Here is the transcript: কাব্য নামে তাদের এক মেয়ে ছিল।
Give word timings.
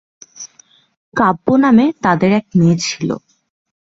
কাব্য 1.13 1.47
নামে 1.55 1.85
তাদের 2.03 2.31
এক 2.31 2.45
মেয়ে 2.55 2.77
ছিল। 2.85 3.09